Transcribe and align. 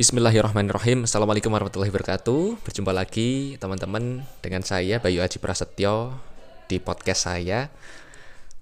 Bismillahirrahmanirrahim. 0.00 1.04
Assalamualaikum 1.04 1.52
warahmatullahi 1.52 1.92
wabarakatuh. 1.92 2.64
Berjumpa 2.64 2.88
lagi 2.88 3.60
teman-teman 3.60 4.24
dengan 4.40 4.64
saya 4.64 4.96
Bayu 4.96 5.20
Aji 5.20 5.36
Prasetyo 5.36 6.16
di 6.72 6.80
podcast 6.80 7.28
saya. 7.28 7.68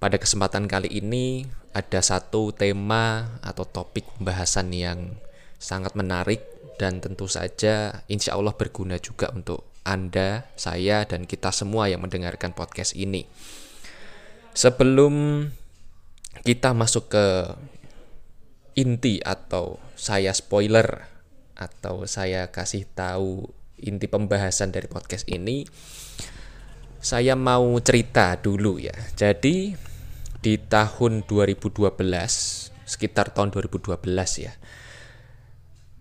Pada 0.03 0.19
kesempatan 0.19 0.67
kali 0.67 0.99
ini 0.99 1.47
ada 1.71 2.03
satu 2.03 2.51
tema 2.51 3.39
atau 3.39 3.63
topik 3.63 4.03
pembahasan 4.19 4.75
yang 4.75 5.15
sangat 5.55 5.95
menarik 5.95 6.43
Dan 6.75 6.99
tentu 6.99 7.31
saja 7.31 8.03
insya 8.11 8.35
Allah 8.35 8.51
berguna 8.51 8.99
juga 8.99 9.31
untuk 9.31 9.63
Anda, 9.87 10.43
saya, 10.59 11.07
dan 11.07 11.23
kita 11.23 11.55
semua 11.55 11.87
yang 11.87 12.03
mendengarkan 12.03 12.51
podcast 12.51 12.99
ini. 12.99 13.23
Sebelum 14.51 15.47
kita 16.43 16.75
masuk 16.75 17.07
ke 17.15 17.55
inti 18.75 19.23
atau 19.23 19.79
saya 19.95 20.35
spoiler 20.35 21.18
atau 21.59 22.07
saya 22.07 22.47
kasih 22.47 22.87
tahu 22.95 23.51
inti 23.75 24.07
pembahasan 24.07 24.71
dari 24.71 24.87
podcast 24.87 25.27
ini 25.27 25.67
saya 27.03 27.35
mau 27.35 27.75
cerita 27.83 28.39
dulu 28.39 28.79
ya. 28.79 28.95
Jadi 29.19 29.75
di 30.39 30.55
tahun 30.55 31.27
2012 31.27 31.83
sekitar 32.87 33.35
tahun 33.35 33.51
2012 33.51 33.99
ya 34.39 34.53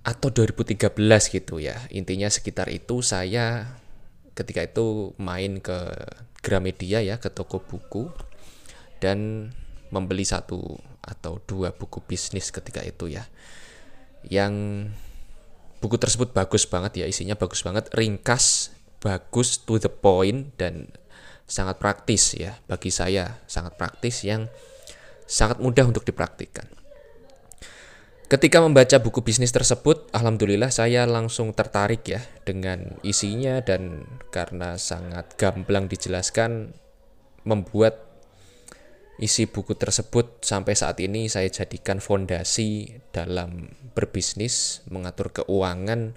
atau 0.06 0.32
2013 0.32 0.94
gitu 1.28 1.60
ya 1.60 1.76
intinya 1.92 2.30
sekitar 2.32 2.72
itu 2.72 3.04
saya 3.04 3.76
ketika 4.32 4.64
itu 4.64 5.12
main 5.20 5.60
ke 5.60 5.76
Gramedia 6.40 7.02
ya 7.02 7.18
ke 7.18 7.28
toko 7.28 7.60
buku 7.60 8.08
dan 9.02 9.50
membeli 9.90 10.22
satu 10.24 10.80
atau 11.02 11.42
dua 11.44 11.74
buku 11.74 12.00
bisnis 12.06 12.48
ketika 12.54 12.80
itu 12.86 13.10
ya 13.10 13.26
yang 14.24 14.86
buku 15.78 15.96
tersebut 15.96 16.34
bagus 16.34 16.66
banget 16.66 17.02
ya 17.02 17.06
isinya 17.06 17.38
bagus 17.38 17.62
banget 17.62 17.90
ringkas 17.94 18.74
bagus 18.98 19.62
to 19.62 19.78
the 19.78 19.90
point 19.90 20.54
dan 20.58 20.90
sangat 21.48 21.80
praktis 21.80 22.36
ya. 22.36 22.58
Bagi 22.68 22.92
saya 22.92 23.40
sangat 23.48 23.78
praktis 23.80 24.22
yang 24.22 24.46
sangat 25.24 25.58
mudah 25.58 25.88
untuk 25.88 26.04
dipraktikkan. 26.04 26.68
Ketika 28.28 28.60
membaca 28.60 29.00
buku 29.00 29.24
bisnis 29.24 29.56
tersebut 29.56 30.12
alhamdulillah 30.12 30.68
saya 30.68 31.08
langsung 31.08 31.56
tertarik 31.56 32.04
ya 32.04 32.20
dengan 32.44 33.00
isinya 33.00 33.64
dan 33.64 34.04
karena 34.28 34.76
sangat 34.76 35.32
gamblang 35.40 35.88
dijelaskan 35.88 36.76
membuat 37.48 38.07
isi 39.18 39.50
buku 39.50 39.74
tersebut 39.74 40.46
sampai 40.46 40.78
saat 40.78 41.02
ini 41.02 41.26
saya 41.26 41.50
jadikan 41.50 41.98
fondasi 41.98 43.02
dalam 43.10 43.74
berbisnis, 43.92 44.86
mengatur 44.86 45.34
keuangan 45.34 46.14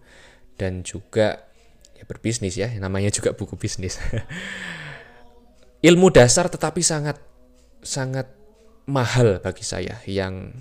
dan 0.62 0.86
juga 0.86 1.50
ya 1.98 2.06
berbisnis 2.06 2.56
ya, 2.58 2.70
namanya 2.78 3.10
juga 3.10 3.34
buku 3.34 3.58
bisnis. 3.58 3.98
Ilmu 5.90 6.14
dasar 6.14 6.46
tetapi 6.46 6.86
sangat 6.86 7.18
sangat 7.82 8.30
mahal 8.86 9.42
bagi 9.42 9.66
saya 9.66 9.98
yang 10.06 10.54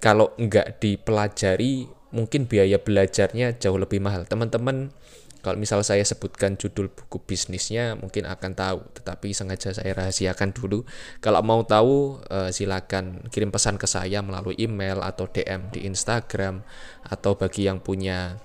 kalau 0.00 0.36
nggak 0.36 0.84
dipelajari 0.84 1.88
mungkin 2.12 2.44
biaya 2.44 2.76
belajarnya 2.76 3.56
jauh 3.56 3.80
lebih 3.80 4.04
mahal. 4.04 4.28
Teman-teman 4.28 4.92
kalau 5.40 5.56
misal 5.56 5.80
saya 5.80 6.04
sebutkan 6.04 6.60
judul 6.60 6.92
buku 6.92 7.16
bisnisnya 7.24 7.96
mungkin 7.96 8.28
akan 8.28 8.52
tahu, 8.52 8.80
tetapi 8.92 9.32
sengaja 9.32 9.72
saya 9.72 9.92
rahasiakan 9.96 10.52
dulu. 10.52 10.84
Kalau 11.24 11.40
mau 11.40 11.64
tahu 11.64 12.20
eh, 12.28 12.50
silakan 12.52 13.24
kirim 13.32 13.48
pesan 13.48 13.80
ke 13.80 13.88
saya 13.88 14.20
melalui 14.20 14.56
email 14.60 15.00
atau 15.00 15.24
DM 15.28 15.72
di 15.72 15.88
Instagram 15.88 16.60
atau 17.08 17.40
bagi 17.40 17.64
yang 17.64 17.80
punya 17.80 18.36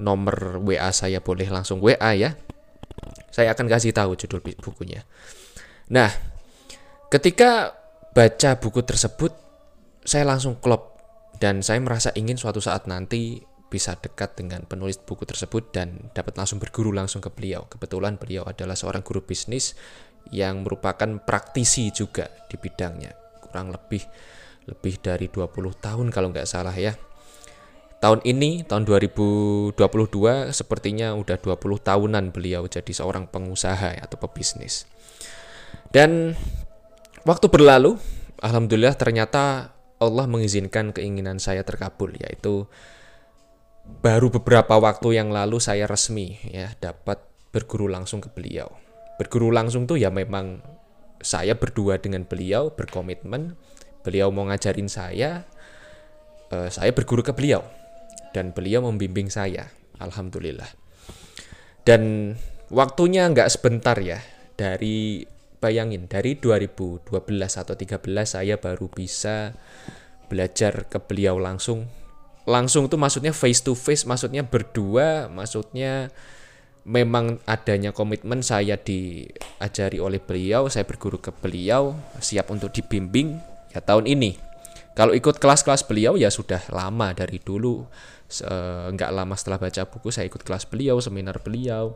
nomor 0.00 0.64
WA 0.64 0.88
saya 0.96 1.20
boleh 1.20 1.52
langsung 1.52 1.84
WA 1.84 2.16
ya. 2.16 2.32
Saya 3.28 3.52
akan 3.52 3.68
kasih 3.68 3.92
tahu 3.92 4.16
judul 4.16 4.40
bukunya. 4.40 5.04
Nah, 5.92 6.08
ketika 7.12 7.76
baca 8.16 8.56
buku 8.58 8.80
tersebut 8.82 9.32
saya 10.02 10.24
langsung 10.24 10.56
klop 10.56 10.96
dan 11.36 11.60
saya 11.60 11.80
merasa 11.84 12.10
ingin 12.16 12.40
suatu 12.40 12.60
saat 12.60 12.88
nanti 12.88 13.49
bisa 13.70 13.94
dekat 13.94 14.34
dengan 14.34 14.66
penulis 14.66 14.98
buku 14.98 15.22
tersebut 15.22 15.70
dan 15.70 16.10
dapat 16.10 16.34
langsung 16.34 16.58
berguru 16.58 16.90
langsung 16.90 17.22
ke 17.22 17.30
beliau. 17.30 17.70
Kebetulan 17.70 18.18
beliau 18.18 18.42
adalah 18.42 18.74
seorang 18.74 19.06
guru 19.06 19.22
bisnis 19.22 19.78
yang 20.34 20.66
merupakan 20.66 21.22
praktisi 21.22 21.94
juga 21.94 22.26
di 22.50 22.58
bidangnya. 22.58 23.14
Kurang 23.38 23.70
lebih 23.70 24.02
lebih 24.68 25.00
dari 25.00 25.30
20 25.30 25.54
tahun 25.78 26.06
kalau 26.10 26.34
nggak 26.34 26.50
salah 26.50 26.74
ya. 26.74 26.98
Tahun 28.00 28.24
ini, 28.24 28.64
tahun 28.64 28.88
2022 28.88 29.76
sepertinya 30.56 31.12
udah 31.14 31.36
20 31.36 31.60
tahunan 31.84 32.32
beliau 32.32 32.64
jadi 32.64 32.88
seorang 32.90 33.28
pengusaha 33.28 34.00
atau 34.00 34.16
pebisnis. 34.16 34.88
Dan 35.92 36.32
waktu 37.28 37.46
berlalu, 37.52 38.00
alhamdulillah 38.40 38.96
ternyata 38.96 39.76
Allah 40.00 40.24
mengizinkan 40.24 40.96
keinginan 40.96 41.36
saya 41.36 41.60
terkabul 41.60 42.16
yaitu 42.16 42.64
baru 43.98 44.30
beberapa 44.30 44.78
waktu 44.78 45.18
yang 45.18 45.34
lalu 45.34 45.58
saya 45.58 45.90
resmi 45.90 46.38
ya 46.46 46.70
dapat 46.78 47.18
berguru 47.50 47.90
langsung 47.90 48.22
ke 48.22 48.30
beliau. 48.30 48.70
Berguru 49.18 49.50
langsung 49.50 49.90
tuh 49.90 49.98
ya 49.98 50.08
memang 50.08 50.62
saya 51.20 51.58
berdua 51.58 52.00
dengan 52.00 52.24
beliau 52.24 52.72
berkomitmen, 52.72 53.58
beliau 54.06 54.32
mau 54.32 54.48
ngajarin 54.48 54.88
saya, 54.88 55.44
uh, 56.54 56.70
saya 56.70 56.94
berguru 56.94 57.20
ke 57.20 57.34
beliau 57.36 57.60
dan 58.32 58.54
beliau 58.56 58.86
membimbing 58.86 59.28
saya, 59.28 59.68
alhamdulillah. 60.00 60.70
Dan 61.84 62.34
waktunya 62.72 63.28
nggak 63.28 63.50
sebentar 63.50 63.98
ya 64.00 64.22
dari 64.54 65.26
bayangin 65.60 66.08
dari 66.08 66.40
2012 66.40 67.12
atau 67.36 67.74
13 67.76 68.00
saya 68.24 68.56
baru 68.56 68.88
bisa 68.88 69.52
belajar 70.32 70.88
ke 70.88 70.96
beliau 71.04 71.36
langsung 71.36 71.90
langsung 72.48 72.88
tuh 72.88 72.96
maksudnya 72.96 73.36
face 73.36 73.60
to 73.60 73.76
face 73.76 74.08
maksudnya 74.08 74.40
berdua 74.44 75.28
maksudnya 75.28 76.08
memang 76.88 77.38
adanya 77.44 77.92
komitmen 77.92 78.40
saya 78.40 78.80
diajari 78.80 80.00
oleh 80.00 80.18
beliau 80.18 80.66
saya 80.72 80.88
berguru 80.88 81.20
ke 81.20 81.30
beliau 81.30 81.92
siap 82.18 82.48
untuk 82.48 82.72
dibimbing 82.72 83.36
ya 83.70 83.80
tahun 83.84 84.08
ini. 84.08 84.36
Kalau 84.96 85.14
ikut 85.14 85.38
kelas-kelas 85.38 85.86
beliau 85.86 86.18
ya 86.18 86.28
sudah 86.28 86.60
lama 86.74 87.14
dari 87.14 87.38
dulu. 87.40 87.86
Nggak 88.90 89.10
lama 89.10 89.34
setelah 89.38 89.58
baca 89.58 89.86
buku 89.86 90.10
saya 90.10 90.26
ikut 90.26 90.42
kelas 90.42 90.66
beliau 90.66 90.98
seminar 90.98 91.38
beliau. 91.40 91.94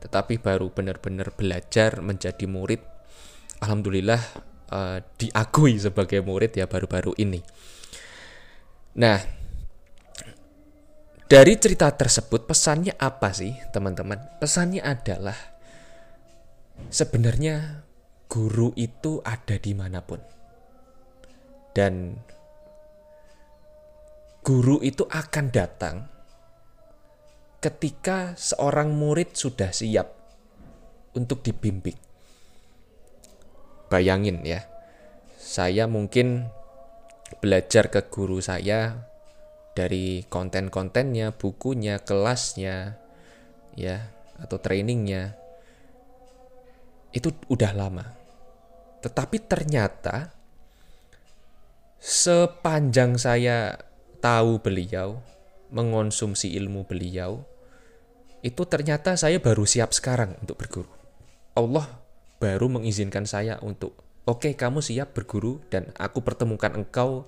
Tetapi 0.00 0.40
baru 0.40 0.72
benar-benar 0.72 1.32
belajar 1.36 2.00
menjadi 2.00 2.48
murid 2.48 2.80
alhamdulillah 3.60 4.20
uh, 4.72 4.98
diakui 5.20 5.76
sebagai 5.76 6.24
murid 6.24 6.56
ya 6.56 6.64
baru-baru 6.64 7.12
ini 7.20 7.44
Nah, 8.98 9.22
dari 11.30 11.54
cerita 11.62 11.86
tersebut 11.94 12.50
pesannya 12.50 12.98
apa 12.98 13.30
sih 13.30 13.54
teman-teman? 13.70 14.18
Pesannya 14.42 14.82
adalah 14.82 15.38
sebenarnya 16.90 17.86
guru 18.26 18.74
itu 18.74 19.22
ada 19.22 19.54
di 19.54 19.70
mana 19.78 20.02
pun. 20.02 20.18
Dan 21.70 22.18
guru 24.42 24.82
itu 24.82 25.06
akan 25.06 25.46
datang 25.54 26.10
ketika 27.62 28.34
seorang 28.34 28.90
murid 28.90 29.38
sudah 29.38 29.70
siap 29.70 30.10
untuk 31.14 31.46
dibimbing. 31.46 31.94
Bayangin 33.86 34.42
ya, 34.42 34.66
saya 35.38 35.86
mungkin 35.86 36.50
belajar 37.38 37.86
ke 37.92 38.10
guru 38.10 38.42
saya 38.42 39.06
dari 39.78 40.26
konten-kontennya, 40.26 41.30
bukunya, 41.30 42.02
kelasnya, 42.02 42.98
ya, 43.78 44.10
atau 44.42 44.58
trainingnya, 44.58 45.38
itu 47.14 47.30
udah 47.46 47.72
lama. 47.72 48.06
Tetapi 49.00 49.36
ternyata 49.46 50.34
sepanjang 52.02 53.16
saya 53.16 53.78
tahu 54.18 54.58
beliau, 54.60 55.22
mengonsumsi 55.70 56.52
ilmu 56.58 56.84
beliau, 56.84 57.46
itu 58.42 58.62
ternyata 58.66 59.14
saya 59.14 59.38
baru 59.38 59.64
siap 59.64 59.92
sekarang 59.92 60.36
untuk 60.40 60.58
berguru. 60.60 60.92
Allah 61.54 61.86
baru 62.40 62.72
mengizinkan 62.72 63.28
saya 63.28 63.60
untuk 63.60 64.09
Oke, 64.28 64.52
kamu 64.52 64.84
siap 64.84 65.16
berguru 65.16 65.64
dan 65.72 65.88
aku 65.96 66.20
pertemukan 66.20 66.76
engkau 66.76 67.24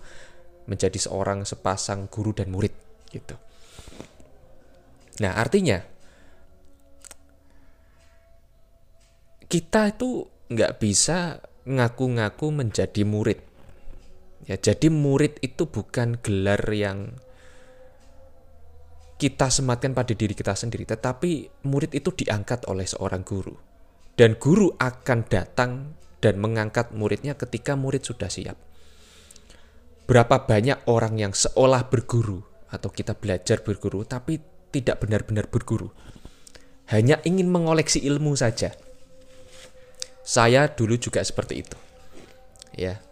menjadi 0.69 0.99
seorang 0.99 1.43
sepasang 1.43 2.07
guru 2.13 2.37
dan 2.37 2.53
murid 2.53 2.75
gitu. 3.11 3.35
Nah, 5.21 5.37
artinya 5.37 5.81
kita 9.49 9.93
itu 9.93 10.29
nggak 10.53 10.81
bisa 10.81 11.41
ngaku-ngaku 11.69 12.47
menjadi 12.53 13.03
murid. 13.05 13.41
Ya, 14.49 14.59
jadi 14.59 14.91
murid 14.91 15.39
itu 15.45 15.71
bukan 15.71 16.19
gelar 16.19 16.61
yang 16.73 17.15
kita 19.23 19.55
sematkan 19.55 19.95
pada 19.95 20.19
diri 20.19 20.35
kita 20.35 20.59
sendiri, 20.59 20.83
tetapi 20.83 21.63
murid 21.63 21.95
itu 21.95 22.11
diangkat 22.11 22.67
oleh 22.67 22.83
seorang 22.89 23.23
guru. 23.23 23.55
Dan 24.19 24.35
guru 24.35 24.75
akan 24.75 25.19
datang 25.31 25.95
dan 26.23 26.39
mengangkat 26.39 26.95
muridnya 26.95 27.35
ketika 27.35 27.75
murid 27.75 28.07
sudah 28.07 28.31
siap. 28.31 28.55
Berapa 30.07 30.47
banyak 30.47 30.87
orang 30.87 31.19
yang 31.19 31.35
seolah 31.35 31.91
berguru 31.91 32.41
atau 32.71 32.89
kita 32.89 33.19
belajar 33.19 33.61
berguru 33.61 34.07
tapi 34.07 34.39
tidak 34.71 35.03
benar-benar 35.03 35.51
berguru. 35.51 35.91
Hanya 36.89 37.19
ingin 37.27 37.51
mengoleksi 37.51 38.01
ilmu 38.07 38.39
saja. 38.39 38.73
Saya 40.23 40.71
dulu 40.71 40.95
juga 40.97 41.21
seperti 41.21 41.55
itu. 41.67 41.79
Ya. 42.79 43.03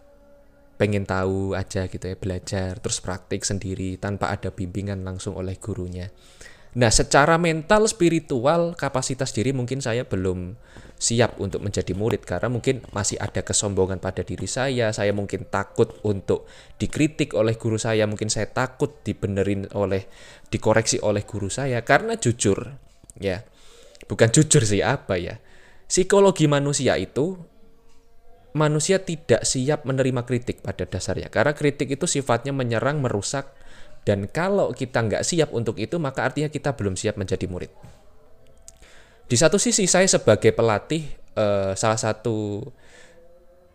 Pengen 0.81 1.05
tahu 1.05 1.53
aja 1.53 1.85
gitu 1.93 2.01
ya, 2.09 2.17
belajar 2.17 2.81
terus 2.81 3.05
praktik 3.05 3.45
sendiri 3.45 4.01
tanpa 4.01 4.33
ada 4.33 4.49
bimbingan 4.49 5.05
langsung 5.05 5.37
oleh 5.37 5.61
gurunya. 5.61 6.09
Nah, 6.71 6.95
secara 6.95 7.35
mental, 7.35 7.91
spiritual, 7.91 8.79
kapasitas 8.79 9.35
diri 9.35 9.51
mungkin 9.51 9.83
saya 9.83 10.07
belum 10.07 10.55
siap 11.01 11.41
untuk 11.43 11.67
menjadi 11.67 11.97
murid 11.97 12.23
karena 12.23 12.47
mungkin 12.47 12.87
masih 12.95 13.19
ada 13.19 13.43
kesombongan 13.43 13.99
pada 13.99 14.23
diri 14.23 14.47
saya. 14.47 14.95
Saya 14.95 15.11
mungkin 15.11 15.51
takut 15.51 15.99
untuk 16.07 16.47
dikritik 16.79 17.35
oleh 17.35 17.59
guru 17.59 17.75
saya, 17.75 18.07
mungkin 18.07 18.31
saya 18.31 18.47
takut 18.55 19.03
dibenerin 19.03 19.67
oleh 19.75 20.07
dikoreksi 20.47 21.03
oleh 21.03 21.27
guru 21.27 21.51
saya 21.51 21.83
karena 21.83 22.15
jujur, 22.15 22.71
ya. 23.19 23.43
Bukan 24.07 24.31
jujur 24.31 24.63
sih 24.63 24.87
apa 24.87 25.19
ya. 25.19 25.43
Psikologi 25.91 26.47
manusia 26.47 26.95
itu 26.95 27.35
manusia 28.55 29.03
tidak 29.03 29.43
siap 29.43 29.87
menerima 29.87 30.23
kritik 30.27 30.63
pada 30.63 30.87
dasarnya 30.87 31.31
karena 31.31 31.55
kritik 31.55 31.91
itu 31.91 32.07
sifatnya 32.07 32.55
menyerang, 32.55 33.03
merusak 33.03 33.59
dan 34.05 34.25
kalau 34.33 34.73
kita 34.73 35.05
nggak 35.05 35.23
siap 35.23 35.53
untuk 35.53 35.77
itu, 35.77 36.01
maka 36.01 36.25
artinya 36.25 36.49
kita 36.49 36.73
belum 36.73 36.97
siap 36.97 37.21
menjadi 37.21 37.45
murid. 37.45 37.73
Di 39.31 39.37
satu 39.39 39.61
sisi 39.61 39.87
saya 39.87 40.09
sebagai 40.09 40.51
pelatih, 40.57 41.05
eh, 41.37 41.73
salah 41.77 42.01
satu 42.01 42.65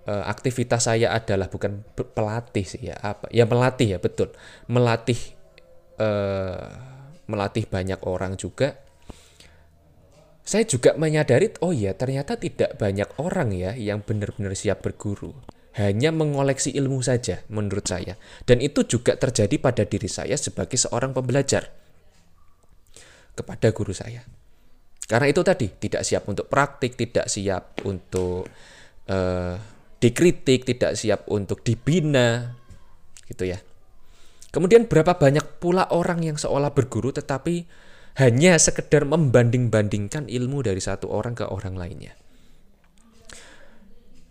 eh, 0.06 0.24
aktivitas 0.26 0.90
saya 0.92 1.14
adalah 1.14 1.50
bukan 1.50 1.82
pelatih 1.96 2.66
sih 2.68 2.94
ya 2.94 2.96
apa 3.02 3.26
ya 3.32 3.48
melatih 3.48 3.96
ya 3.96 4.00
betul. 4.02 4.34
Melatih 4.68 5.18
eh, 6.02 6.66
melatih 7.30 7.66
banyak 7.70 8.02
orang 8.04 8.36
juga. 8.36 8.76
Saya 10.46 10.62
juga 10.70 10.94
menyadari 10.94 11.50
oh 11.66 11.74
ya 11.74 11.98
ternyata 11.98 12.38
tidak 12.38 12.78
banyak 12.78 13.10
orang 13.18 13.50
ya 13.50 13.74
yang 13.74 14.06
benar-benar 14.06 14.54
siap 14.54 14.86
berguru 14.86 15.34
hanya 15.76 16.16
mengoleksi 16.16 16.72
ilmu 16.72 17.04
saja 17.04 17.44
menurut 17.52 17.84
saya. 17.84 18.16
Dan 18.48 18.64
itu 18.64 18.88
juga 18.88 19.20
terjadi 19.20 19.60
pada 19.60 19.84
diri 19.84 20.08
saya 20.08 20.40
sebagai 20.40 20.80
seorang 20.80 21.12
pembelajar 21.12 21.68
kepada 23.36 23.76
guru 23.76 23.92
saya. 23.92 24.24
Karena 25.06 25.28
itu 25.30 25.44
tadi 25.44 25.68
tidak 25.68 26.08
siap 26.08 26.24
untuk 26.32 26.48
praktik, 26.48 26.96
tidak 26.96 27.28
siap 27.28 27.84
untuk 27.84 28.48
uh, 29.12 29.56
dikritik, 30.00 30.64
tidak 30.64 30.96
siap 30.96 31.28
untuk 31.30 31.62
dibina, 31.62 32.56
gitu 33.28 33.46
ya. 33.46 33.60
Kemudian 34.50 34.88
berapa 34.88 35.20
banyak 35.20 35.60
pula 35.60 35.92
orang 35.92 36.24
yang 36.24 36.40
seolah 36.40 36.72
berguru 36.72 37.12
tetapi 37.12 37.68
hanya 38.16 38.56
sekedar 38.56 39.04
membanding-bandingkan 39.04 40.32
ilmu 40.32 40.64
dari 40.64 40.80
satu 40.80 41.12
orang 41.12 41.36
ke 41.36 41.44
orang 41.44 41.76
lainnya. 41.76 42.16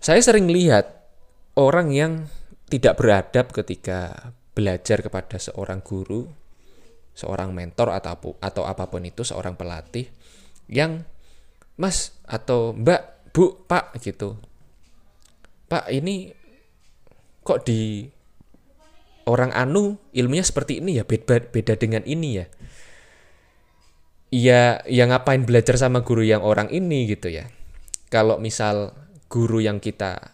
Saya 0.01 0.25
sering 0.25 0.49
lihat 0.49 1.04
orang 1.55 1.95
yang 1.95 2.27
tidak 2.67 2.99
beradab 2.99 3.55
ketika 3.55 4.33
belajar 4.55 5.03
kepada 5.03 5.39
seorang 5.39 5.83
guru, 5.83 6.27
seorang 7.15 7.55
mentor 7.55 7.95
atau 7.95 8.39
atau 8.39 8.63
apa 8.67 8.91
pun 8.91 9.03
itu, 9.07 9.23
seorang 9.23 9.55
pelatih 9.55 10.11
yang 10.71 11.07
Mas 11.75 12.15
atau 12.27 12.71
Mbak, 12.75 13.35
Bu, 13.35 13.67
Pak 13.67 13.99
gitu. 13.99 14.39
Pak, 15.67 15.91
ini 15.91 16.31
kok 17.43 17.67
di 17.67 18.07
orang 19.27 19.51
anu 19.51 19.99
ilmunya 20.15 20.47
seperti 20.47 20.79
ini 20.79 21.03
ya, 21.03 21.05
beda 21.07 21.51
beda 21.51 21.75
dengan 21.75 22.07
ini 22.07 22.31
ya. 22.39 22.47
Ya, 24.35 24.63
ya 24.91 25.07
ngapain 25.07 25.47
belajar 25.47 25.79
sama 25.79 26.03
guru 26.03 26.27
yang 26.27 26.43
orang 26.43 26.67
ini 26.75 27.07
gitu 27.07 27.31
ya. 27.31 27.47
Kalau 28.11 28.39
misal 28.43 28.95
guru 29.31 29.63
yang 29.63 29.79
kita 29.79 30.34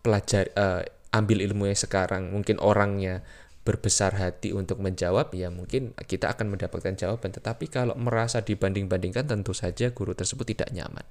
pelajar 0.00 0.48
uh, 0.56 0.82
ambil 1.10 1.42
ilmunya 1.42 1.76
sekarang 1.76 2.30
mungkin 2.30 2.56
orangnya 2.62 3.24
berbesar 3.60 4.16
hati 4.16 4.56
untuk 4.56 4.80
menjawab 4.80 5.36
ya 5.36 5.52
mungkin 5.52 5.92
kita 5.94 6.32
akan 6.32 6.56
mendapatkan 6.56 6.96
jawaban 6.96 7.30
tetapi 7.30 7.68
kalau 7.68 7.92
merasa 7.94 8.40
dibanding-bandingkan 8.40 9.28
tentu 9.28 9.52
saja 9.52 9.92
guru 9.92 10.16
tersebut 10.16 10.48
tidak 10.48 10.72
nyaman. 10.72 11.04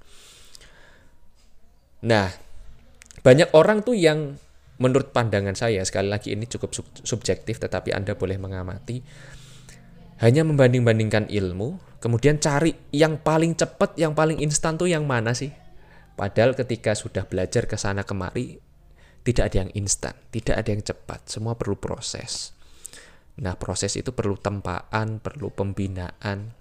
Nah, 2.09 2.31
banyak 3.21 3.53
orang 3.53 3.85
tuh 3.85 3.93
yang 3.93 4.39
menurut 4.79 5.11
pandangan 5.11 5.53
saya 5.53 5.83
sekali 5.83 6.07
lagi 6.07 6.33
ini 6.33 6.47
cukup 6.47 6.71
subjektif 7.03 7.59
tetapi 7.59 7.91
Anda 7.91 8.15
boleh 8.15 8.39
mengamati 8.39 9.03
hanya 10.19 10.43
membanding-bandingkan 10.43 11.31
ilmu, 11.31 11.79
kemudian 12.03 12.43
cari 12.43 12.75
yang 12.91 13.23
paling 13.23 13.55
cepat, 13.55 13.95
yang 13.95 14.11
paling 14.11 14.43
instan 14.43 14.75
tuh 14.75 14.91
yang 14.91 15.07
mana 15.07 15.31
sih? 15.31 15.55
Padahal 16.19 16.59
ketika 16.59 16.91
sudah 16.91 17.23
belajar 17.23 17.71
ke 17.71 17.79
sana 17.79 18.03
kemari, 18.03 18.59
tidak 19.23 19.51
ada 19.51 19.67
yang 19.67 19.71
instan, 19.75 20.15
tidak 20.31 20.55
ada 20.59 20.69
yang 20.71 20.83
cepat, 20.83 21.27
semua 21.27 21.53
perlu 21.59 21.75
proses. 21.75 22.55
Nah, 23.39 23.55
proses 23.55 23.95
itu 23.95 24.11
perlu 24.11 24.35
tempaan, 24.35 25.23
perlu 25.23 25.51
pembinaan. 25.51 26.51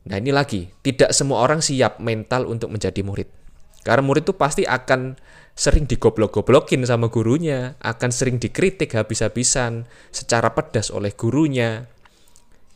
Nah, 0.00 0.16
ini 0.18 0.34
lagi, 0.34 0.66
tidak 0.82 1.14
semua 1.14 1.46
orang 1.46 1.62
siap 1.62 2.02
mental 2.02 2.50
untuk 2.50 2.74
menjadi 2.74 3.04
murid. 3.06 3.28
Karena 3.86 4.02
murid 4.04 4.28
itu 4.28 4.34
pasti 4.36 4.62
akan 4.66 5.16
sering 5.56 5.84
digoblok-goblokin 5.88 6.84
sama 6.84 7.08
gurunya, 7.08 7.76
akan 7.80 8.10
sering 8.12 8.36
dikritik 8.40 8.96
habis-habisan 8.96 9.86
secara 10.10 10.52
pedas 10.52 10.90
oleh 10.90 11.12
gurunya. 11.14 11.88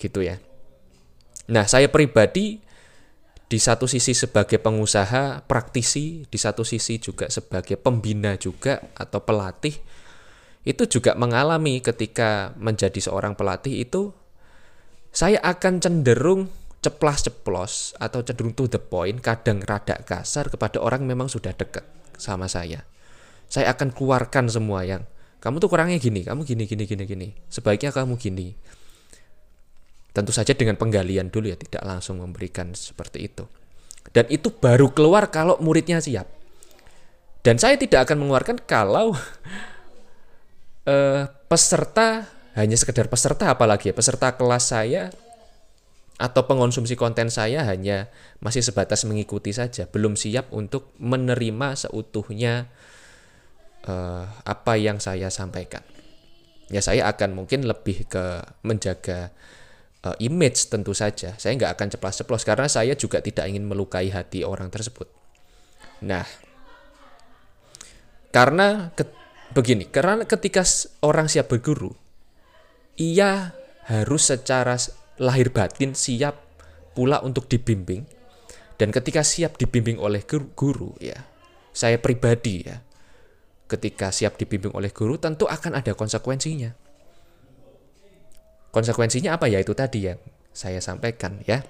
Gitu 0.01 0.25
ya. 0.25 0.41
Nah, 1.51 1.69
saya 1.69 1.93
pribadi 1.93 2.64
di 3.45 3.59
satu 3.61 3.85
sisi 3.85 4.17
sebagai 4.17 4.57
pengusaha, 4.57 5.45
praktisi, 5.45 6.25
di 6.27 6.39
satu 6.41 6.65
sisi 6.65 6.97
juga 6.99 7.29
sebagai 7.29 7.77
pembina 7.77 8.35
juga 8.41 8.81
atau 8.97 9.21
pelatih, 9.21 9.77
itu 10.65 10.83
juga 10.89 11.13
mengalami 11.13 11.85
ketika 11.85 12.57
menjadi 12.57 12.97
seorang 12.97 13.37
pelatih 13.37 13.85
itu 13.85 14.17
saya 15.15 15.39
akan 15.45 15.79
cenderung 15.79 16.49
ceplas-ceplos 16.85 17.97
atau 17.97 18.21
cenderung 18.21 18.53
to 18.53 18.69
the 18.69 18.81
point, 18.81 19.21
kadang 19.25 19.65
rada 19.65 20.01
kasar 20.05 20.53
kepada 20.53 20.81
orang 20.81 21.09
memang 21.09 21.33
sudah 21.33 21.57
dekat 21.57 21.85
sama 22.21 22.45
saya. 22.45 22.85
Saya 23.49 23.73
akan 23.73 23.93
keluarkan 23.93 24.53
semua 24.53 24.85
yang 24.85 25.05
kamu 25.41 25.61
tuh 25.61 25.69
kurangnya 25.69 26.01
gini, 26.01 26.25
kamu 26.25 26.45
gini 26.49 26.65
gini 26.65 26.85
gini 26.89 27.05
gini. 27.05 27.29
Sebaiknya 27.53 27.93
kamu 27.93 28.17
gini. 28.17 28.57
Tentu 30.15 30.31
saja 30.31 30.55
dengan 30.55 30.79
penggalian 30.79 31.29
dulu 31.29 31.51
ya, 31.51 31.59
tidak 31.59 31.83
langsung 31.83 32.23
memberikan 32.23 32.71
seperti 32.71 33.27
itu. 33.27 33.45
Dan 34.15 34.31
itu 34.31 34.55
baru 34.55 34.95
keluar 34.95 35.27
kalau 35.35 35.59
muridnya 35.59 35.99
siap. 35.99 36.31
Dan 37.43 37.59
saya 37.59 37.75
tidak 37.75 38.09
akan 38.09 38.23
mengeluarkan 38.23 38.63
kalau 38.63 39.19
uh, 40.87 41.23
peserta 41.51 42.31
hanya 42.55 42.79
sekedar 42.79 43.11
peserta 43.11 43.51
apalagi 43.51 43.91
ya 43.91 43.95
peserta 43.99 44.31
kelas 44.39 44.71
saya 44.71 45.11
atau 46.15 46.47
pengonsumsi 46.47 46.95
konten 46.95 47.27
saya 47.27 47.67
hanya 47.67 48.07
masih 48.39 48.63
sebatas 48.63 49.03
mengikuti 49.03 49.51
saja, 49.51 49.91
belum 49.91 50.15
siap 50.15 50.55
untuk 50.55 50.95
menerima 51.03 51.75
seutuhnya 51.75 52.71
uh, 53.91 54.25
apa 54.47 54.79
yang 54.79 55.03
saya 55.03 55.27
sampaikan. 55.35 55.83
Ya 56.71 56.81
saya 56.81 57.11
akan 57.11 57.35
mungkin 57.35 57.67
lebih 57.67 58.07
ke 58.07 58.47
menjaga 58.63 59.35
uh, 60.05 60.17
image 60.21 60.69
tentu 60.69 60.93
saja. 60.93 61.33
Saya 61.41 61.57
nggak 61.57 61.73
akan 61.81 61.89
ceplas-ceplos 61.97 62.45
karena 62.45 62.69
saya 62.69 62.93
juga 62.95 63.25
tidak 63.25 63.49
ingin 63.49 63.65
melukai 63.65 64.13
hati 64.13 64.45
orang 64.45 64.69
tersebut. 64.69 65.09
Nah, 66.05 66.29
karena 68.29 68.93
ke, 68.93 69.09
begini, 69.57 69.89
karena 69.89 70.29
ketika 70.29 70.63
orang 71.01 71.27
siap 71.33 71.49
berguru, 71.49 71.97
ia 73.01 73.57
harus 73.89 74.23
secara 74.29 74.77
lahir 75.17 75.49
batin 75.51 75.97
siap 75.97 76.37
pula 76.93 77.25
untuk 77.25 77.49
dibimbing. 77.49 78.05
Dan 78.75 78.91
ketika 78.91 79.23
siap 79.23 79.55
dibimbing 79.55 80.03
oleh 80.03 80.27
guru, 80.27 80.51
guru 80.59 80.91
ya, 80.99 81.15
saya 81.71 81.95
pribadi 82.03 82.67
ya, 82.67 82.83
ketika 83.71 84.11
siap 84.11 84.35
dibimbing 84.35 84.75
oleh 84.75 84.91
guru 84.91 85.15
tentu 85.17 85.47
akan 85.47 85.79
ada 85.79 85.95
konsekuensinya. 85.95 86.84
Konsekuensinya 88.75 89.39
apa 89.39 89.47
ya 89.47 89.63
itu 89.63 89.71
tadi 89.71 90.11
yang 90.11 90.19
saya 90.51 90.83
sampaikan 90.83 91.39
ya. 91.47 91.63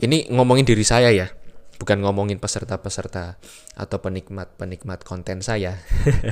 Ini 0.00 0.32
ngomongin 0.32 0.64
diri 0.64 0.80
saya 0.80 1.12
ya, 1.12 1.28
bukan 1.76 2.00
ngomongin 2.00 2.40
peserta-peserta 2.40 3.36
atau 3.76 3.98
penikmat-penikmat 4.00 5.04
konten 5.04 5.44
saya. 5.44 5.76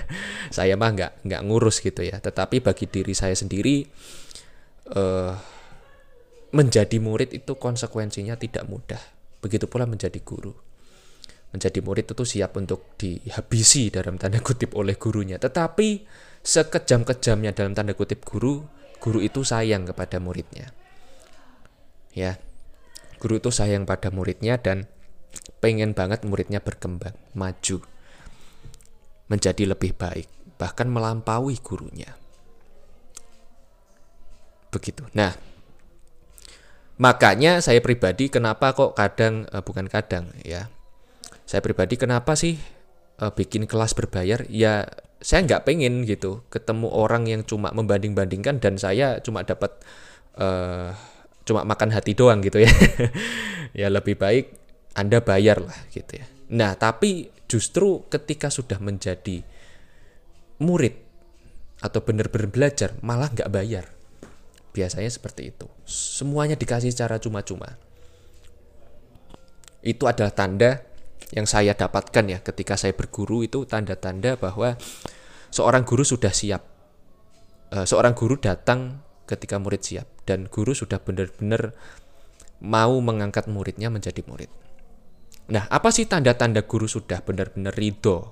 saya 0.56 0.80
mah 0.80 0.96
nggak 0.96 1.12
nggak 1.28 1.42
ngurus 1.44 1.84
gitu 1.84 2.00
ya. 2.00 2.16
Tetapi 2.24 2.64
bagi 2.64 2.88
diri 2.88 3.12
saya 3.12 3.36
sendiri, 3.36 3.84
uh, 4.96 5.36
menjadi 6.52 6.96
murid 6.96 7.36
itu 7.36 7.56
konsekuensinya 7.56 8.40
tidak 8.40 8.64
mudah. 8.64 9.00
Begitu 9.44 9.68
pula 9.68 9.84
menjadi 9.84 10.20
guru. 10.24 10.56
Menjadi 11.52 11.84
murid 11.84 12.08
itu 12.08 12.24
siap 12.24 12.56
untuk 12.56 12.96
dihabisi 12.96 13.92
dalam 13.92 14.16
tanda 14.16 14.40
kutip 14.40 14.72
oleh 14.72 14.96
gurunya. 14.96 15.36
Tetapi 15.36 16.08
sekejam-kejamnya 16.40 17.52
dalam 17.52 17.76
tanda 17.76 17.92
kutip 17.92 18.24
guru, 18.24 18.64
guru 19.02 19.18
itu 19.18 19.42
sayang 19.42 19.82
kepada 19.90 20.22
muridnya. 20.22 20.70
Ya, 22.14 22.38
guru 23.18 23.42
itu 23.42 23.50
sayang 23.50 23.82
pada 23.82 24.14
muridnya 24.14 24.62
dan 24.62 24.86
pengen 25.58 25.98
banget 25.98 26.22
muridnya 26.22 26.62
berkembang, 26.62 27.18
maju, 27.34 27.82
menjadi 29.26 29.74
lebih 29.74 29.98
baik, 29.98 30.30
bahkan 30.54 30.86
melampaui 30.86 31.58
gurunya. 31.58 32.14
Begitu. 34.70 35.02
Nah, 35.18 35.34
Makanya 37.02 37.58
saya 37.58 37.82
pribadi 37.82 38.30
kenapa 38.30 38.78
kok 38.78 38.94
kadang 38.94 39.48
uh, 39.50 39.58
bukan 39.58 39.90
kadang 39.90 40.30
ya. 40.46 40.70
Saya 41.42 41.58
pribadi 41.58 41.98
kenapa 41.98 42.38
sih 42.38 42.62
uh, 43.18 43.34
bikin 43.34 43.66
kelas 43.66 43.90
berbayar? 43.98 44.46
Ya 44.46 44.86
saya 45.22 45.46
nggak 45.46 45.62
pengen 45.64 46.02
gitu 46.02 46.42
ketemu 46.50 46.90
orang 46.90 47.30
yang 47.30 47.46
cuma 47.46 47.70
membanding-bandingkan 47.70 48.58
dan 48.58 48.74
saya 48.74 49.22
cuma 49.22 49.46
dapat 49.46 49.70
uh, 50.34 50.90
cuma 51.46 51.62
makan 51.62 51.94
hati 51.94 52.18
doang 52.18 52.42
gitu 52.42 52.62
ya. 52.62 52.70
ya 53.80 53.88
lebih 53.88 54.18
baik 54.18 54.52
Anda 54.98 55.22
bayar 55.22 55.62
lah 55.62 55.78
gitu 55.94 56.18
ya. 56.20 56.26
Nah, 56.52 56.76
tapi 56.76 57.32
justru 57.48 58.04
ketika 58.12 58.52
sudah 58.52 58.76
menjadi 58.82 59.40
murid 60.60 60.98
atau 61.80 62.04
benar-benar 62.04 62.52
belajar 62.52 62.94
malah 63.00 63.32
nggak 63.32 63.50
bayar 63.50 63.86
Biasanya 64.72 65.12
seperti 65.12 65.52
itu. 65.52 65.68
Semuanya 65.84 66.56
dikasih 66.56 66.88
secara 66.88 67.20
cuma-cuma. 67.20 67.76
Itu 69.84 70.08
adalah 70.08 70.32
tanda 70.32 70.80
yang 71.32 71.48
saya 71.48 71.72
dapatkan 71.72 72.24
ya 72.28 72.38
ketika 72.44 72.76
saya 72.76 72.92
berguru 72.92 73.40
itu 73.40 73.64
tanda-tanda 73.64 74.36
bahwa 74.36 74.76
seorang 75.48 75.82
guru 75.88 76.04
sudah 76.04 76.30
siap. 76.30 76.62
Eh, 77.72 77.88
seorang 77.88 78.12
guru 78.12 78.36
datang 78.36 79.00
ketika 79.24 79.56
murid 79.56 79.80
siap 79.80 80.06
dan 80.28 80.44
guru 80.52 80.76
sudah 80.76 81.00
benar-benar 81.00 81.72
mau 82.60 83.00
mengangkat 83.00 83.48
muridnya 83.48 83.88
menjadi 83.88 84.20
murid. 84.28 84.52
Nah, 85.50 85.66
apa 85.72 85.88
sih 85.90 86.06
tanda-tanda 86.06 86.62
guru 86.68 86.86
sudah 86.86 87.24
benar-benar 87.24 87.74
ridho 87.74 88.30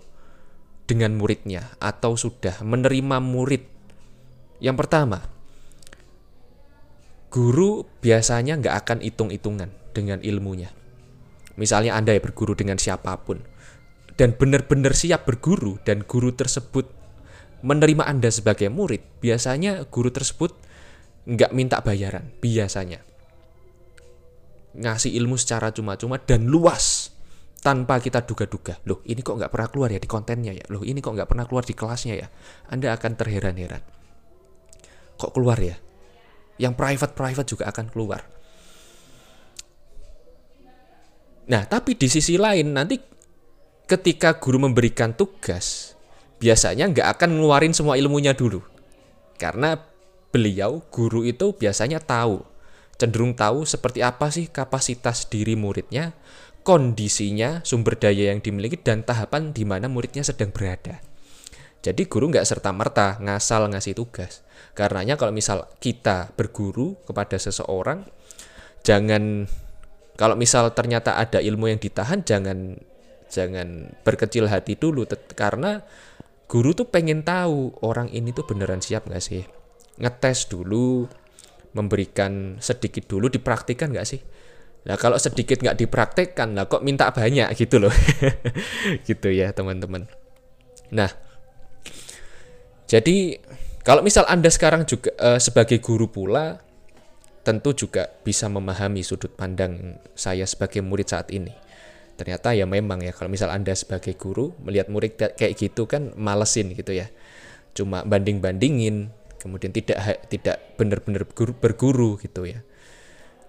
dengan 0.84 1.16
muridnya 1.16 1.74
atau 1.82 2.14
sudah 2.14 2.62
menerima 2.62 3.18
murid? 3.18 3.64
Yang 4.60 4.76
pertama, 4.86 5.18
guru 7.32 7.88
biasanya 8.04 8.60
nggak 8.60 8.76
akan 8.86 8.98
hitung-hitungan 9.02 9.70
dengan 9.96 10.20
ilmunya. 10.20 10.70
Misalnya 11.58 11.98
Anda 11.98 12.14
ya 12.14 12.22
berguru 12.22 12.54
dengan 12.54 12.78
siapa 12.78 13.14
pun 13.22 13.42
dan 14.14 14.36
benar-benar 14.36 14.92
siap 14.92 15.24
berguru 15.24 15.80
dan 15.82 16.04
guru 16.04 16.34
tersebut 16.36 16.84
menerima 17.64 18.04
Anda 18.04 18.28
sebagai 18.28 18.68
murid, 18.68 19.00
biasanya 19.24 19.88
guru 19.88 20.12
tersebut 20.12 20.52
nggak 21.28 21.52
minta 21.56 21.80
bayaran, 21.80 22.32
biasanya. 22.40 23.00
Ngasih 24.76 25.12
ilmu 25.18 25.36
secara 25.40 25.72
cuma-cuma 25.72 26.20
dan 26.20 26.48
luas 26.48 27.12
tanpa 27.60 28.00
kita 28.00 28.24
duga-duga. 28.24 28.80
Loh 28.88 29.04
ini 29.04 29.20
kok 29.20 29.36
nggak 29.36 29.52
pernah 29.52 29.68
keluar 29.68 29.88
ya 29.92 30.00
di 30.00 30.08
kontennya 30.08 30.52
ya? 30.56 30.64
Loh 30.72 30.84
ini 30.84 31.00
kok 31.04 31.12
nggak 31.16 31.28
pernah 31.28 31.44
keluar 31.44 31.64
di 31.64 31.74
kelasnya 31.76 32.14
ya? 32.16 32.28
Anda 32.72 32.96
akan 32.96 33.12
terheran-heran. 33.18 33.82
Kok 35.20 35.32
keluar 35.36 35.60
ya? 35.60 35.76
yang 36.60 36.76
private-private 36.76 37.48
juga 37.48 37.64
akan 37.72 37.88
keluar. 37.88 38.20
Nah, 41.50 41.66
tapi 41.66 41.98
di 41.98 42.06
sisi 42.06 42.38
lain 42.38 42.70
nanti 42.70 42.94
ketika 43.90 44.38
guru 44.38 44.70
memberikan 44.70 45.18
tugas, 45.18 45.98
biasanya 46.38 46.86
nggak 46.94 47.08
akan 47.18 47.42
ngeluarin 47.42 47.74
semua 47.74 47.98
ilmunya 47.98 48.38
dulu. 48.38 48.62
Karena 49.34 49.74
beliau, 50.30 50.78
guru 50.94 51.26
itu 51.26 51.50
biasanya 51.58 51.98
tahu, 51.98 52.46
cenderung 52.94 53.34
tahu 53.34 53.66
seperti 53.66 53.98
apa 53.98 54.30
sih 54.30 54.46
kapasitas 54.46 55.26
diri 55.26 55.58
muridnya, 55.58 56.14
kondisinya, 56.62 57.66
sumber 57.66 57.98
daya 57.98 58.30
yang 58.30 58.38
dimiliki, 58.38 58.78
dan 58.78 59.02
tahapan 59.02 59.50
di 59.50 59.66
mana 59.66 59.90
muridnya 59.90 60.22
sedang 60.22 60.54
berada. 60.54 61.02
Jadi 61.82 62.06
guru 62.06 62.30
nggak 62.30 62.46
serta-merta 62.46 63.18
ngasal 63.18 63.72
ngasih 63.74 63.98
tugas. 63.98 64.46
Karenanya 64.78 65.18
kalau 65.18 65.34
misal 65.34 65.66
kita 65.82 66.30
berguru 66.38 66.94
kepada 67.08 67.40
seseorang, 67.40 68.06
jangan 68.86 69.50
kalau 70.20 70.36
misal 70.36 70.76
ternyata 70.76 71.16
ada 71.16 71.40
ilmu 71.40 71.72
yang 71.72 71.80
ditahan, 71.80 72.20
jangan 72.20 72.76
jangan 73.32 73.88
berkecil 74.04 74.52
hati 74.52 74.76
dulu, 74.76 75.08
karena 75.32 75.80
guru 76.44 76.76
tuh 76.76 76.84
pengen 76.92 77.24
tahu 77.24 77.72
orang 77.80 78.12
ini 78.12 78.28
tuh 78.36 78.44
beneran 78.44 78.84
siap 78.84 79.08
nggak 79.08 79.24
sih, 79.24 79.40
ngetes 79.96 80.52
dulu, 80.52 81.08
memberikan 81.72 82.60
sedikit 82.60 83.08
dulu, 83.08 83.32
dipraktikkan 83.32 83.96
nggak 83.96 84.04
sih? 84.04 84.20
Nah 84.84 85.00
kalau 85.00 85.16
sedikit 85.16 85.64
nggak 85.64 85.80
dipraktekkan, 85.88 86.52
lah 86.52 86.68
kok 86.68 86.84
minta 86.84 87.08
banyak 87.08 87.48
gitu 87.64 87.80
loh, 87.80 87.94
gitu 89.08 89.32
ya 89.32 89.56
teman-teman. 89.56 90.04
Nah 90.92 91.08
jadi 92.84 93.40
kalau 93.80 94.04
misal 94.04 94.28
Anda 94.28 94.52
sekarang 94.52 94.84
juga 94.84 95.16
uh, 95.16 95.40
sebagai 95.40 95.80
guru 95.80 96.12
pula 96.12 96.60
tentu 97.40 97.72
juga 97.72 98.12
bisa 98.20 98.46
memahami 98.52 99.00
sudut 99.00 99.32
pandang 99.32 99.96
saya 100.12 100.44
sebagai 100.44 100.84
murid 100.84 101.08
saat 101.08 101.32
ini. 101.32 101.52
Ternyata 102.20 102.52
ya 102.52 102.68
memang 102.68 103.00
ya 103.00 103.16
kalau 103.16 103.32
misal 103.32 103.48
Anda 103.48 103.72
sebagai 103.72 104.12
guru 104.12 104.52
melihat 104.60 104.92
murid 104.92 105.16
kayak 105.16 105.56
gitu 105.56 105.88
kan 105.88 106.12
malesin 106.20 106.76
gitu 106.76 106.92
ya. 106.92 107.08
Cuma 107.72 108.04
banding-bandingin, 108.04 109.08
kemudian 109.40 109.72
tidak 109.72 110.28
tidak 110.28 110.76
benar-benar 110.76 111.24
berguru 111.56 112.20
gitu 112.20 112.44
ya. 112.44 112.60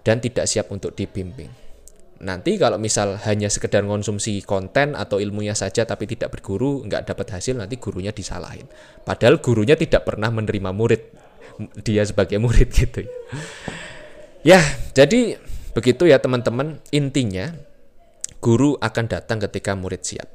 Dan 0.02 0.24
tidak 0.24 0.48
siap 0.48 0.72
untuk 0.72 0.96
dibimbing. 0.96 1.52
Nanti 2.22 2.56
kalau 2.56 2.78
misal 2.78 3.18
hanya 3.26 3.50
sekedar 3.50 3.82
konsumsi 3.82 4.46
konten 4.46 4.94
atau 4.94 5.18
ilmunya 5.18 5.58
saja 5.58 5.84
tapi 5.90 6.06
tidak 6.06 6.38
berguru, 6.38 6.86
nggak 6.86 7.12
dapat 7.12 7.28
hasil, 7.34 7.58
nanti 7.58 7.82
gurunya 7.82 8.14
disalahin. 8.14 8.70
Padahal 9.02 9.42
gurunya 9.42 9.74
tidak 9.74 10.06
pernah 10.06 10.30
menerima 10.30 10.70
murid, 10.70 11.02
dia 11.82 12.06
sebagai 12.06 12.38
murid 12.38 12.70
gitu 12.86 13.04
ya. 13.04 13.14
Ya, 14.42 14.58
jadi 14.98 15.38
begitu 15.78 16.10
ya 16.10 16.18
teman-teman. 16.18 16.82
Intinya, 16.90 17.54
guru 18.42 18.74
akan 18.82 19.06
datang 19.06 19.38
ketika 19.38 19.78
murid 19.78 20.02
siap. 20.02 20.26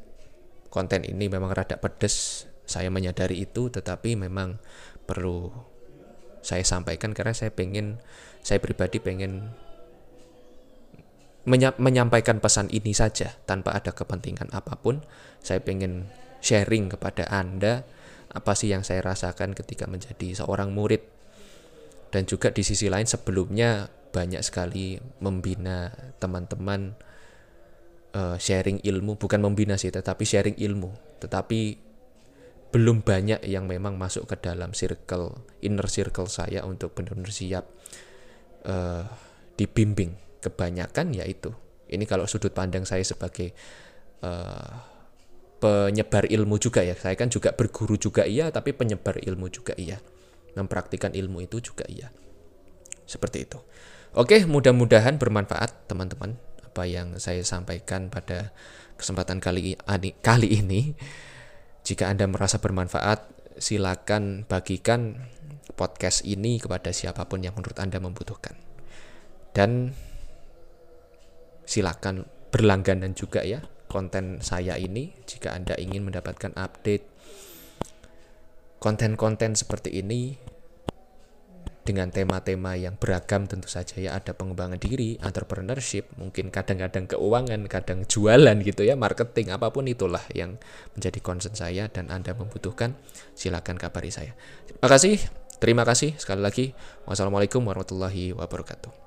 Konten 0.71 1.03
ini 1.03 1.27
memang 1.27 1.51
rada 1.51 1.75
pedes, 1.75 2.47
saya 2.63 2.87
menyadari 2.87 3.43
itu, 3.43 3.67
tetapi 3.67 4.15
memang 4.15 4.63
perlu 5.11 5.51
saya 6.39 6.63
sampaikan 6.63 7.11
karena 7.11 7.35
saya 7.35 7.51
pengen, 7.51 7.99
saya 8.47 8.63
pribadi 8.63 9.03
pengen 9.03 9.51
menyampaikan 11.79 12.39
pesan 12.43 12.71
ini 12.71 12.91
saja 12.95 13.35
tanpa 13.47 13.75
ada 13.75 13.91
kepentingan 13.91 14.55
apa 14.55 14.79
pun. 14.79 15.03
Saya 15.43 15.59
pengen 15.63 16.07
sharing 16.39 16.95
kepada 16.95 17.27
Anda 17.27 17.83
apa 18.31 18.55
sih 18.55 18.71
yang 18.71 18.87
saya 18.87 19.03
rasakan 19.03 19.59
ketika 19.59 19.91
menjadi 19.91 20.31
seorang 20.39 20.71
murid. 20.71 21.16
Dan 22.17 22.25
juga 22.25 22.49
di 22.49 22.65
sisi 22.65 22.89
lain 22.89 23.05
sebelumnya 23.05 23.93
banyak 23.93 24.41
sekali 24.41 24.97
membina 25.21 25.93
teman-teman 26.17 26.97
uh, 28.17 28.41
sharing 28.41 28.81
ilmu, 28.81 29.21
bukan 29.21 29.45
membina 29.45 29.77
sih, 29.77 29.93
tetapi 29.93 30.25
sharing 30.25 30.57
ilmu. 30.57 30.97
Tetapi 31.21 31.61
belum 32.73 33.05
banyak 33.05 33.45
yang 33.45 33.69
memang 33.69 34.01
masuk 34.01 34.33
ke 34.33 34.41
dalam 34.41 34.73
circle, 34.73 35.45
inner 35.61 35.85
circle 35.93 36.25
saya 36.25 36.65
untuk 36.65 36.97
benar-benar 36.97 37.29
siap 37.29 37.69
uh, 38.65 39.05
dibimbing. 39.61 40.17
Kebanyakan 40.41 41.13
yaitu 41.13 41.53
ini 41.93 42.09
kalau 42.09 42.25
sudut 42.25 42.57
pandang 42.57 42.89
saya 42.89 43.05
sebagai 43.05 43.53
uh, 44.25 44.73
penyebar 45.61 46.33
ilmu 46.33 46.57
juga 46.57 46.81
ya. 46.81 46.97
Saya 46.97 47.13
kan 47.13 47.29
juga 47.29 47.53
berguru 47.53 48.01
juga 48.01 48.25
iya 48.25 48.49
tapi 48.49 48.73
penyebar 48.73 49.21
ilmu 49.21 49.53
juga 49.53 49.77
iya 49.77 50.01
mempraktikkan 50.57 51.13
ilmu 51.13 51.45
itu 51.45 51.61
juga 51.61 51.85
iya. 51.87 52.09
Seperti 53.07 53.47
itu. 53.47 53.61
Oke 54.17 54.43
mudah-mudahan 54.49 55.21
bermanfaat 55.21 55.87
teman-teman 55.87 56.41
apa 56.65 56.83
yang 56.89 57.21
saya 57.21 57.45
sampaikan 57.45 58.09
pada 58.09 58.51
kesempatan 58.97 59.39
kali 59.39 59.77
ini 59.77 60.11
kali 60.25 60.49
ini. 60.65 60.81
Jika 61.87 62.11
anda 62.11 62.27
merasa 62.27 62.59
bermanfaat 62.59 63.37
silakan 63.61 64.49
bagikan 64.49 65.29
podcast 65.77 66.25
ini 66.25 66.59
kepada 66.59 66.91
siapa 66.91 67.29
pun 67.29 67.45
yang 67.45 67.55
menurut 67.55 67.77
anda 67.79 68.01
membutuhkan. 68.01 68.57
Dan 69.53 69.93
silakan 71.65 72.25
berlangganan 72.53 73.13
juga 73.13 73.45
ya 73.45 73.65
konten 73.87 74.45
saya 74.45 74.77
ini. 74.77 75.17
Jika 75.25 75.57
Anda 75.57 75.75
ingin 75.81 76.05
mendapatkan 76.05 76.53
update 76.53 77.05
konten-konten 78.87 79.59
seperti 79.59 79.99
ini 79.99 80.39
dengan 81.83 82.07
tema-tema 82.15 82.79
yang 82.79 82.95
beragam 82.95 83.51
tentu 83.51 83.67
saja 83.67 83.99
ya 83.99 84.15
ada 84.15 84.31
pengembangan 84.31 84.79
diri, 84.79 85.19
entrepreneurship, 85.19 86.15
mungkin 86.15 86.55
kadang-kadang 86.55 87.11
keuangan, 87.11 87.67
kadang 87.67 88.07
jualan 88.07 88.55
gitu 88.63 88.87
ya, 88.87 88.95
marketing, 88.95 89.51
apa 89.51 89.75
pun 89.75 89.91
itulah 89.91 90.23
yang 90.35 90.55
menjadi 90.95 91.19
concern 91.19 91.59
saya 91.59 91.91
dan 91.91 92.15
Anda 92.15 92.39
membutuhkan, 92.39 92.95
silakan 93.35 93.75
kabari 93.75 94.15
saya. 94.15 94.39
Terima 94.71 94.87
kasih, 94.87 95.15
terima 95.59 95.83
kasih 95.83 96.15
sekali 96.15 96.43
lagi. 96.47 96.67
Wassalamualaikum 97.11 97.67
warahmatullahi 97.67 98.39
wabarakatuh. 98.39 99.06